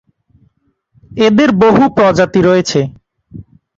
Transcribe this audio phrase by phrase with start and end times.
[1.21, 2.79] এদের বহু প্রজাতি রয়েছে।